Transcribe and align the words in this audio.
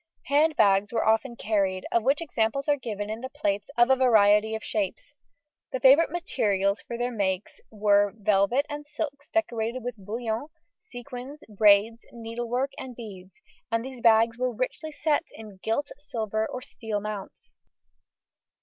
Hand 0.29 0.55
bags 0.55 0.91
were 0.91 1.05
often 1.05 1.35
carried, 1.35 1.85
of 1.91 2.01
which 2.01 2.21
examples 2.21 2.67
are 2.67 2.75
given 2.75 3.07
in 3.07 3.21
the 3.21 3.29
plates 3.29 3.69
of 3.77 3.91
a 3.91 3.95
variety 3.95 4.55
of 4.55 4.63
shapes; 4.63 5.13
the 5.71 5.79
favourite 5.79 6.09
materials 6.09 6.81
for 6.81 6.97
their 6.97 7.11
make 7.11 7.45
were 7.69 8.15
velvets 8.17 8.65
and 8.67 8.87
silks 8.87 9.29
decorated 9.29 9.83
with 9.83 9.95
bullion, 10.03 10.47
sequins, 10.79 11.43
braids, 11.47 12.03
needlework, 12.11 12.71
and 12.79 12.95
beads, 12.95 13.39
and 13.71 13.85
these 13.85 14.01
bags 14.01 14.39
were 14.39 14.51
richly 14.51 14.91
set 14.91 15.27
in 15.33 15.57
gilt, 15.61 15.91
silver, 15.99 16.47
or 16.49 16.63
steel 16.63 16.99
mounts. 16.99 17.53